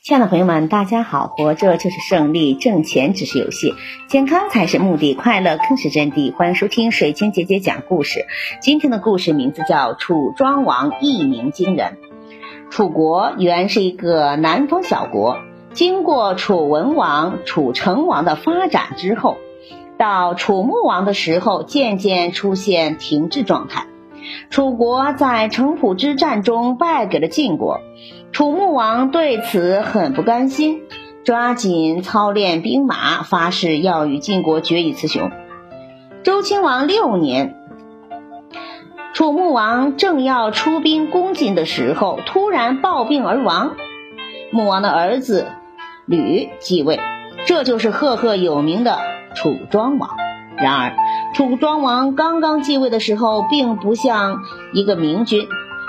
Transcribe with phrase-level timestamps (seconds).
[0.00, 1.26] 亲爱的朋友们，大家好！
[1.26, 3.74] 活着就是胜利，挣钱只是游戏，
[4.06, 6.32] 健康才是目的，快乐更是真谛。
[6.34, 8.24] 欢迎收听水清姐姐讲故事。
[8.60, 11.98] 今天的故事名字叫《楚庄王一鸣惊人》。
[12.70, 15.36] 楚国原是一个南方小国，
[15.72, 19.36] 经过楚文王、楚成王的发展之后，
[19.98, 23.86] 到楚穆王的时候，渐渐出现停滞状态。
[24.50, 27.80] 楚国在城濮之战中败给了晋国，
[28.32, 30.82] 楚穆王对此很不甘心，
[31.24, 35.30] 抓紧操练兵马，发誓要与晋国决一雌雄。
[36.22, 37.56] 周亲王六年，
[39.12, 43.72] 楚穆王正要出兵攻晋的时候，突然暴病而亡，
[44.52, 45.46] 穆王的儿子
[46.06, 47.00] 吕继位，
[47.46, 48.98] 这就是赫赫有名的
[49.34, 50.10] 楚庄王。
[50.56, 50.92] 然而，
[51.34, 54.42] 楚庄王刚刚继位的时候，并不像
[54.72, 55.48] 一个明君。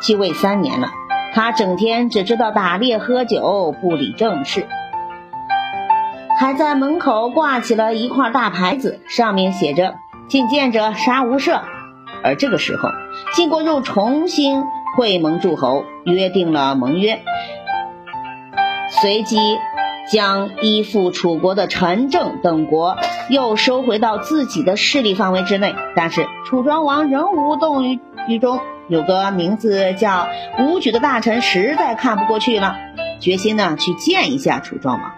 [0.00, 0.88] 继位三年了，
[1.32, 4.66] 他整天只知道打猎喝酒，不理政事，
[6.38, 9.94] 还在门口挂起了一块大牌子，上面写着
[10.28, 11.60] “觐见者杀无赦”。
[12.22, 12.88] 而这个时候，
[13.34, 14.64] 晋国又重新
[14.96, 17.20] 会盟诸侯，约定了盟约，
[18.88, 19.38] 随即。
[20.10, 22.96] 将依附楚国的陈郑等国
[23.28, 28.58] 又收回到自己的势力范围之内，但是楚庄王仍无动于于衷。
[28.90, 30.26] 有个名字叫
[30.58, 32.74] 武举的大臣实在看不过去了，
[33.20, 35.12] 决心呢去见一下楚庄王。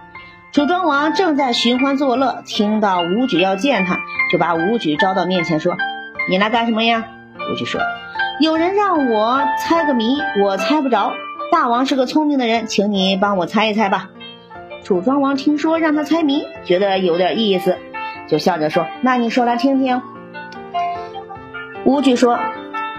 [0.52, 3.96] 楚庄王正在寻欢作乐，听到武举要见他，
[4.30, 5.74] 就把武举招到面前说
[6.28, 7.06] ：“你来干什么呀？”
[7.50, 7.80] 武举说
[8.42, 11.14] ：“有人让我猜个谜，我猜不着。
[11.50, 14.10] 大王是个聪明的人，请你帮我猜一猜吧。”
[14.84, 17.78] 楚庄王听说让他猜谜，觉得有点意思，
[18.28, 20.02] 就笑着说：“那你说来听听。”
[21.86, 22.38] 武举说：“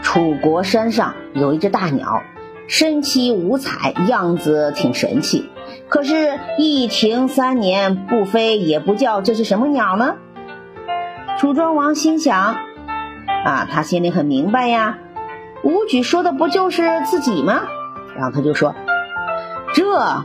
[0.03, 2.21] 楚国山上有一只大鸟，
[2.67, 5.49] 身披五彩，样子挺神气。
[5.87, 10.15] 可是，一停三年不飞也不叫，这是什么鸟呢？”
[11.39, 12.55] 楚庄王心想
[13.45, 14.99] ：“啊，他心里很明白呀，
[15.63, 17.61] 武举说的不就是自己吗？”
[18.15, 18.75] 然后他就说。
[19.73, 19.83] 这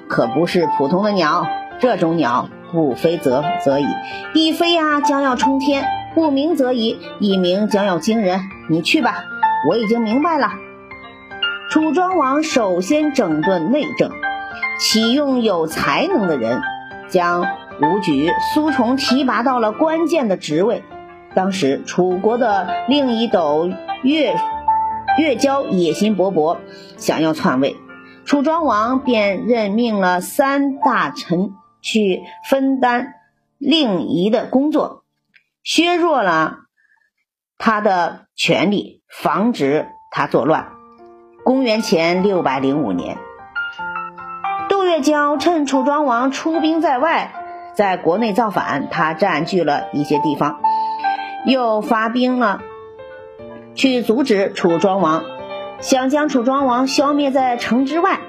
[0.08, 1.46] 可不是普通的鸟，
[1.80, 3.86] 这种鸟不飞则则已，
[4.34, 5.84] 一飞呀将要冲天；
[6.14, 8.40] 不鸣则已，一鸣将要惊人。
[8.68, 9.24] 你去吧，
[9.66, 10.52] 我已经明白了。
[11.70, 14.10] 楚庄王首先整顿内政，
[14.80, 16.60] 启用有才能的人，
[17.08, 20.82] 将武举、苏崇提拔到了关键的职位。
[21.34, 23.70] 当时楚国的另一斗
[24.02, 24.34] 越
[25.18, 26.58] 越交野心勃勃，
[26.96, 27.76] 想要篡位。
[28.24, 33.14] 楚庄王便任命了三大臣去分担
[33.58, 35.04] 令仪的工作，
[35.62, 36.58] 削弱了
[37.58, 40.68] 他的权力，防止他作乱。
[41.44, 43.18] 公元前六百零五年，
[44.68, 47.32] 窦月娇趁楚庄王出兵在外，
[47.74, 50.60] 在国内造反，他占据了一些地方，
[51.46, 52.60] 又发兵了
[53.74, 55.24] 去阻止楚庄王。
[55.80, 58.20] 想将楚庄王消灭在城之外，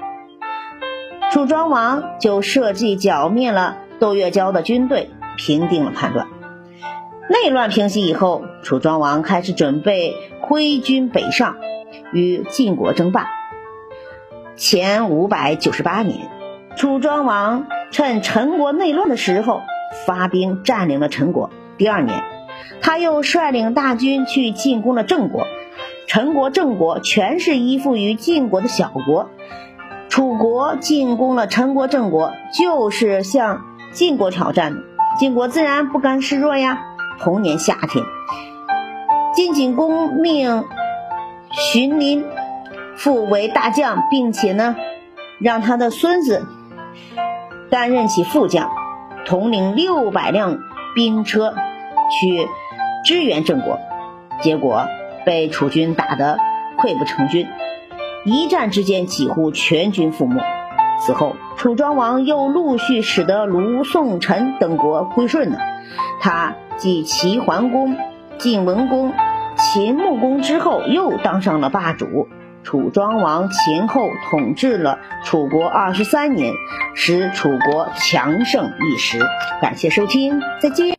[1.30, 6.26] 楚庄王就设计剿灭了窦月娇的军队，平定了叛乱。
[7.30, 11.58] 内乱平息以后，楚庄王开始准备挥军北上，
[12.12, 13.28] 与晋国争霸。
[14.56, 16.28] 前五百九十八年，
[16.76, 19.62] 楚庄王趁陈国内乱的时候
[20.08, 21.50] 发兵占领了陈国。
[21.78, 22.20] 第二年，
[22.82, 25.46] 他又率领大军去进攻了郑国。
[26.08, 29.30] 陈国、郑国全是依附于晋国的小国，
[30.08, 33.62] 楚国进攻了陈国、郑国，就是向
[33.92, 34.74] 晋国挑战。
[35.20, 36.86] 晋国自然不甘示弱呀。
[37.20, 38.04] 同年夏天，
[39.34, 40.64] 晋景公命
[41.52, 42.24] 荀林
[42.96, 44.76] 复为大将，并且呢，
[45.38, 46.46] 让他的孙子
[47.70, 48.70] 担任起副将，
[49.24, 50.58] 统领六百辆
[50.94, 51.54] 兵车
[52.10, 52.48] 去
[53.04, 53.78] 支援郑国。
[54.40, 54.86] 结果。
[55.22, 56.38] 被楚军打得
[56.78, 57.46] 溃不成军，
[58.24, 60.40] 一战之间几乎全军覆没。
[60.98, 65.58] 此后，楚庄王又陆续使得卢、宋、陈等国归顺了。
[66.20, 67.94] 他继齐桓公、
[68.38, 69.12] 晋文公、
[69.58, 72.26] 秦穆公之后，又当上了霸主。
[72.62, 76.54] 楚庄王前后统治了楚国二十三年，
[76.94, 79.18] 使楚国强盛一时。
[79.60, 80.86] 感谢收听，再见。